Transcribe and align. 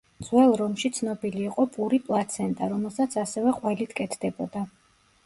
ძველ 0.27 0.53
რომში 0.59 0.89
ცნობილი 0.99 1.43
იყო 1.49 1.65
პური 1.75 1.99
პლაცენტა, 2.07 2.71
რომელსაც 2.71 3.19
ასევე 3.25 3.55
ყველით 3.59 3.95
კეთდებოდა. 4.01 4.65